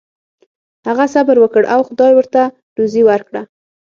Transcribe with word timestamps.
هغه 0.87 1.05
صبر 1.15 1.35
وکړ 1.39 1.63
او 1.73 1.79
خدای 1.87 2.11
ورته 2.15 2.41
روزي 2.77 3.01
ورکړه. 3.05 3.41